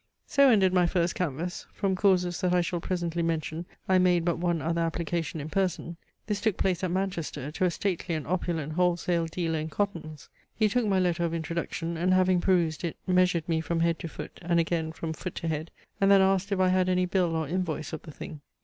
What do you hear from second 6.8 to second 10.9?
at Manchester to a stately and opulent wholesale dealer in cottons. He took